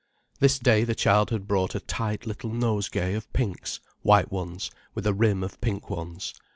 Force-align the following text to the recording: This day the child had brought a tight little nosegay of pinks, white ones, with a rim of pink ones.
This 0.39 0.57
day 0.57 0.83
the 0.83 0.95
child 0.95 1.29
had 1.29 1.47
brought 1.47 1.75
a 1.75 1.79
tight 1.79 2.25
little 2.25 2.49
nosegay 2.51 3.13
of 3.13 3.31
pinks, 3.33 3.79
white 4.01 4.31
ones, 4.31 4.71
with 4.95 5.05
a 5.05 5.13
rim 5.13 5.43
of 5.43 5.61
pink 5.61 5.91
ones. 5.91 6.33